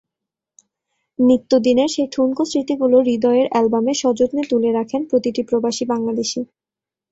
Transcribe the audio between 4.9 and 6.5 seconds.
প্রতিটি প্রবাসী বাংলাদেশি।